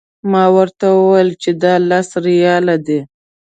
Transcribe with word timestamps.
ما 0.31 0.43
ورته 0.55 0.85
وویل 0.97 1.29
چې 1.41 1.49
دا 1.63 1.73
لس 1.89 2.09
ریاله 2.27 2.75
دي. 2.85 2.99